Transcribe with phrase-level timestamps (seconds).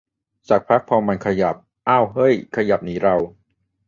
[0.49, 1.55] สักพักพอมันขยับ
[1.89, 3.15] อ้าวเฮ้ยขยับหนีเรา